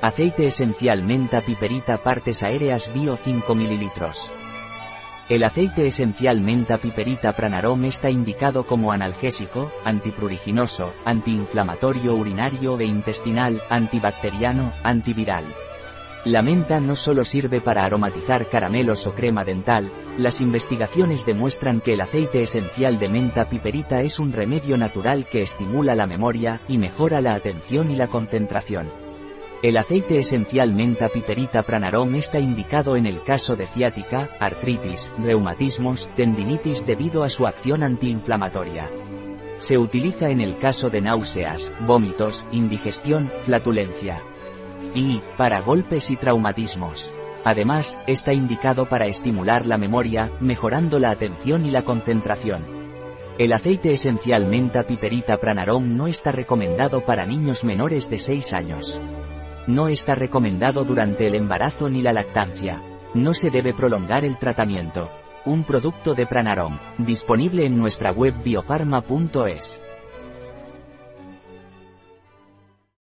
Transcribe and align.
Aceite 0.00 0.46
esencial 0.46 1.02
menta 1.02 1.40
piperita 1.40 1.98
partes 1.98 2.44
aéreas 2.44 2.88
bio 2.94 3.16
5 3.16 3.52
ml. 3.52 3.90
El 5.28 5.42
aceite 5.42 5.88
esencial 5.88 6.40
menta 6.40 6.78
piperita 6.78 7.32
pranarom 7.32 7.84
está 7.84 8.08
indicado 8.08 8.64
como 8.64 8.92
analgésico, 8.92 9.72
antipruriginoso, 9.84 10.94
antiinflamatorio 11.04 12.14
urinario 12.14 12.78
e 12.78 12.84
intestinal, 12.84 13.60
antibacteriano, 13.70 14.72
antiviral. 14.84 15.44
La 16.24 16.42
menta 16.42 16.80
no 16.80 16.94
solo 16.94 17.24
sirve 17.24 17.60
para 17.60 17.84
aromatizar 17.84 18.48
caramelos 18.48 19.04
o 19.08 19.16
crema 19.16 19.42
dental, 19.42 19.90
las 20.16 20.40
investigaciones 20.40 21.26
demuestran 21.26 21.80
que 21.80 21.94
el 21.94 22.02
aceite 22.02 22.40
esencial 22.40 23.00
de 23.00 23.08
menta 23.08 23.48
piperita 23.48 24.02
es 24.02 24.20
un 24.20 24.32
remedio 24.32 24.78
natural 24.78 25.26
que 25.26 25.42
estimula 25.42 25.96
la 25.96 26.06
memoria 26.06 26.60
y 26.68 26.78
mejora 26.78 27.20
la 27.20 27.34
atención 27.34 27.90
y 27.90 27.96
la 27.96 28.06
concentración. 28.06 29.07
El 29.60 29.76
aceite 29.76 30.20
esencial 30.20 30.72
menta 30.72 31.08
piperita 31.08 31.64
pranarom 31.64 32.14
está 32.14 32.38
indicado 32.38 32.94
en 32.94 33.06
el 33.06 33.24
caso 33.24 33.56
de 33.56 33.66
ciática, 33.66 34.28
artritis, 34.38 35.12
reumatismos, 35.18 36.08
tendinitis 36.14 36.86
debido 36.86 37.24
a 37.24 37.28
su 37.28 37.44
acción 37.44 37.82
antiinflamatoria. 37.82 38.88
Se 39.58 39.76
utiliza 39.76 40.30
en 40.30 40.40
el 40.40 40.58
caso 40.58 40.90
de 40.90 41.00
náuseas, 41.00 41.72
vómitos, 41.80 42.46
indigestión, 42.52 43.32
flatulencia 43.42 44.22
y, 44.94 45.20
para 45.36 45.60
golpes 45.60 46.10
y 46.10 46.16
traumatismos. 46.16 47.12
Además, 47.44 47.98
está 48.06 48.32
indicado 48.32 48.86
para 48.86 49.06
estimular 49.06 49.66
la 49.66 49.76
memoria, 49.76 50.30
mejorando 50.38 51.00
la 51.00 51.10
atención 51.10 51.66
y 51.66 51.72
la 51.72 51.82
concentración. 51.82 52.64
El 53.38 53.52
aceite 53.52 53.92
esencial 53.92 54.46
menta 54.46 54.84
piperita 54.84 55.36
pranarom 55.38 55.96
no 55.96 56.06
está 56.06 56.30
recomendado 56.30 57.04
para 57.04 57.26
niños 57.26 57.64
menores 57.64 58.08
de 58.08 58.20
6 58.20 58.52
años. 58.52 59.00
No 59.68 59.88
está 59.88 60.14
recomendado 60.14 60.82
durante 60.82 61.26
el 61.26 61.34
embarazo 61.34 61.90
ni 61.90 62.00
la 62.00 62.14
lactancia. 62.14 62.82
No 63.12 63.34
se 63.34 63.50
debe 63.50 63.74
prolongar 63.74 64.24
el 64.24 64.38
tratamiento. 64.38 65.10
Un 65.44 65.62
producto 65.62 66.14
de 66.14 66.26
Pranarom, 66.26 66.78
disponible 66.96 67.66
en 67.66 67.76
nuestra 67.76 68.10
web 68.10 68.34
biofarma.es. 68.42 69.82